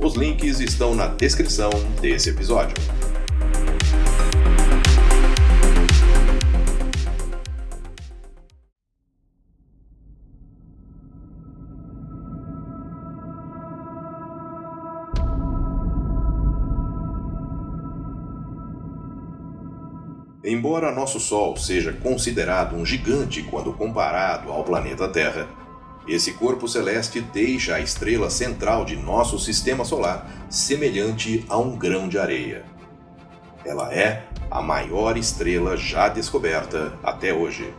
[0.00, 2.74] Os links estão na descrição desse episódio.
[20.44, 25.48] Embora nosso Sol seja considerado um gigante quando comparado ao planeta Terra,
[26.06, 32.08] esse corpo celeste deixa a estrela central de nosso sistema solar semelhante a um grão
[32.08, 32.64] de areia.
[33.64, 37.72] Ela é a maior estrela já descoberta até hoje.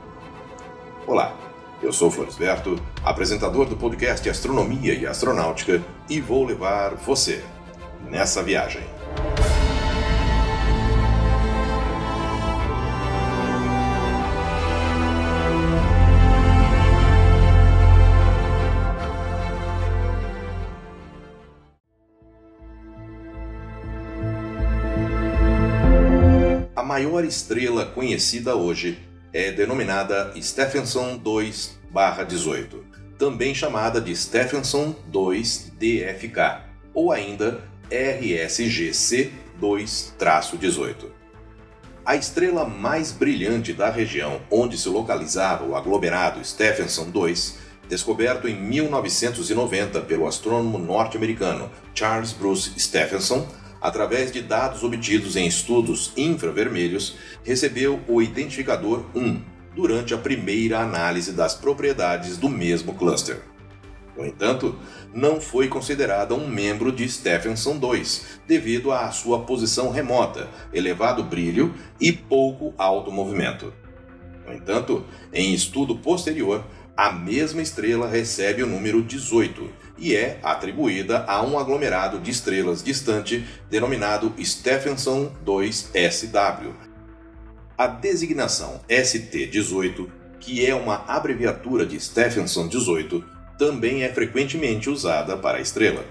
[1.06, 1.38] Olá,
[1.84, 7.44] eu sou Florisberto, apresentador do podcast Astronomia e Astronáutica, e vou levar você
[8.10, 8.82] nessa viagem.
[26.96, 28.98] Maior estrela conhecida hoje
[29.34, 32.86] é denominada Stephenson 2/18,
[33.18, 36.62] também chamada de Stephenson 2-DFK
[36.94, 37.60] ou ainda
[37.92, 39.30] RSGC
[39.60, 41.12] 2-18.
[42.06, 47.58] A estrela mais brilhante da região onde se localizava o aglomerado Stephenson 2,
[47.90, 53.46] descoberto em 1990 pelo astrônomo norte-americano Charles Bruce Stephenson,
[53.86, 59.40] através de dados obtidos em estudos infravermelhos, recebeu o identificador 1
[59.76, 63.44] durante a primeira análise das propriedades do mesmo cluster.
[64.18, 64.76] No entanto,
[65.14, 71.72] não foi considerada um membro de Stephenson 2, devido à sua posição remota, elevado brilho
[72.02, 73.72] e pouco alto movimento.
[74.48, 76.64] No entanto, em estudo posterior,
[76.96, 82.82] a mesma estrela recebe o número 18 e é atribuída a um aglomerado de estrelas
[82.82, 86.72] distante denominado Stephenson 2SW.
[87.78, 90.08] A designação ST18,
[90.40, 93.24] que é uma abreviatura de Stephenson 18,
[93.58, 96.06] também é frequentemente usada para a estrela.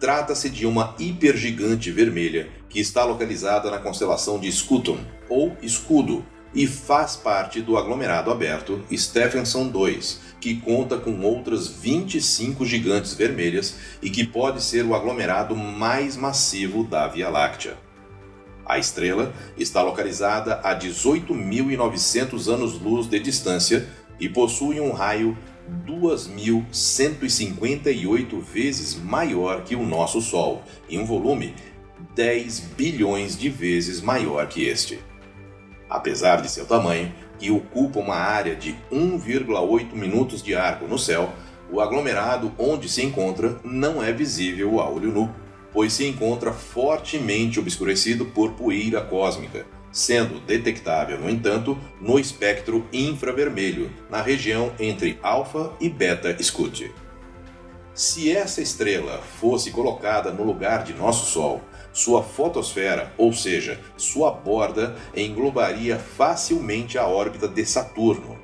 [0.00, 4.98] Trata-se de uma hipergigante vermelha que está localizada na constelação de Scutum,
[5.28, 12.64] ou Escudo, e faz parte do aglomerado aberto Stephenson 2, que conta com outras 25
[12.64, 17.76] gigantes vermelhas e que pode ser o aglomerado mais massivo da Via Láctea.
[18.64, 23.88] A estrela está localizada a 18.900 anos-luz de distância
[24.20, 25.36] e possui um raio
[25.86, 31.54] 2.158 vezes maior que o nosso Sol, e um volume
[32.14, 35.00] 10 bilhões de vezes maior que este.
[35.88, 41.32] Apesar de seu tamanho, que ocupa uma área de 1,8 minutos de arco no céu,
[41.70, 45.34] o aglomerado onde se encontra não é visível a olho nu,
[45.72, 53.90] pois se encontra fortemente obscurecido por poeira cósmica, sendo detectável, no entanto, no espectro infravermelho,
[54.10, 56.92] na região entre alfa e beta Scuti.
[57.94, 61.62] Se essa estrela fosse colocada no lugar de nosso Sol,
[61.98, 68.38] sua fotosfera, ou seja, sua borda, englobaria facilmente a órbita de Saturno.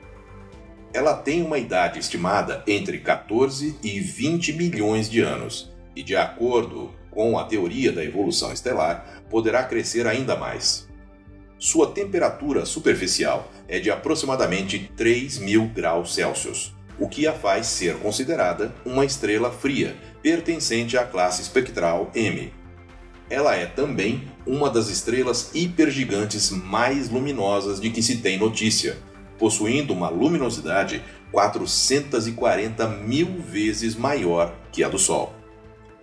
[0.93, 6.93] Ela tem uma idade estimada entre 14 e 20 milhões de anos, e de acordo
[7.13, 10.89] com a teoria da evolução estelar, poderá crescer ainda mais.
[11.57, 17.99] Sua temperatura superficial é de aproximadamente 3 mil graus Celsius, o que a faz ser
[17.99, 22.53] considerada uma estrela fria, pertencente à classe espectral M
[23.29, 28.99] ela é também uma das estrelas hipergigantes mais luminosas de que se tem notícia,
[29.39, 35.33] possuindo uma luminosidade 440 mil vezes maior que a do Sol.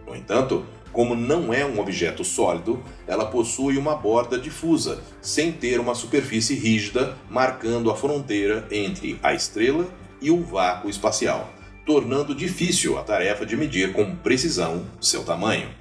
[0.05, 5.79] No entanto, como não é um objeto sólido, ela possui uma borda difusa, sem ter
[5.79, 9.87] uma superfície rígida marcando a fronteira entre a estrela
[10.21, 11.49] e o vácuo espacial,
[11.85, 15.80] tornando difícil a tarefa de medir com precisão seu tamanho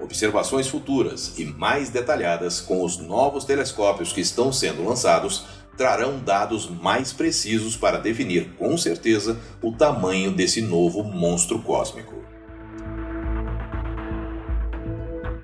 [0.00, 5.46] observações futuras e mais detalhadas com os novos telescópios que estão sendo lançados
[5.76, 12.16] trarão dados mais precisos para definir com certeza o tamanho desse novo monstro cósmico.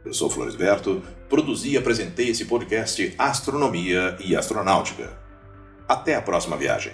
[0.04, 5.16] Eu sou Floresberto, produzi e apresentei esse podcast Astronomia e Astronáutica.
[5.88, 6.92] Até a próxima viagem.